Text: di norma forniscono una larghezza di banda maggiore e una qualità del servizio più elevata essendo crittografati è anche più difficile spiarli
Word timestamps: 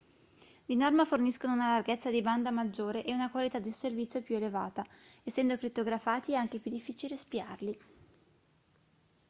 di 0.65 0.75
norma 0.75 1.05
forniscono 1.05 1.53
una 1.53 1.73
larghezza 1.73 2.09
di 2.09 2.23
banda 2.23 2.49
maggiore 2.49 3.03
e 3.05 3.13
una 3.13 3.29
qualità 3.29 3.59
del 3.59 3.71
servizio 3.71 4.23
più 4.23 4.33
elevata 4.37 4.83
essendo 5.23 5.55
crittografati 5.59 6.31
è 6.31 6.37
anche 6.37 6.57
più 6.57 6.71
difficile 6.71 7.15
spiarli 7.17 7.77